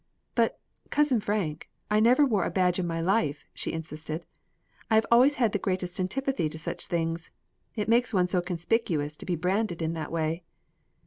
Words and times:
"But, 0.33 0.59
Cousin 0.89 1.19
Frank, 1.19 1.69
I 1.91 1.99
never 1.99 2.25
wore 2.25 2.43
a 2.43 2.49
badge 2.49 2.79
in 2.79 2.87
my 2.87 2.99
life," 3.01 3.45
she 3.53 3.71
insisted. 3.71 4.25
"I 4.89 4.95
have 4.95 5.05
always 5.11 5.35
had 5.35 5.51
the 5.51 5.59
greatest 5.59 5.99
antipathy 5.99 6.49
to 6.49 6.57
such 6.57 6.87
things. 6.87 7.29
It 7.75 7.87
makes 7.87 8.11
one 8.11 8.25
so 8.27 8.41
conspicuous 8.41 9.15
to 9.17 9.27
be 9.27 9.35
branded 9.35 9.79
in 9.79 9.93
that 9.93 10.11
way." 10.11 10.43